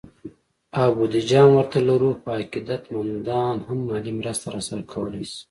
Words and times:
او 0.79 0.89
بودیجه 0.97 1.37
هم 1.43 1.49
ورته 1.57 1.77
لرو، 1.87 2.09
خو 2.21 2.27
عقیدت 2.41 2.83
مندان 2.93 3.57
هم 3.67 3.79
مالي 3.87 4.11
مرسته 4.19 4.47
راسره 4.53 4.83
کولی 4.91 5.23
شي 5.29 5.37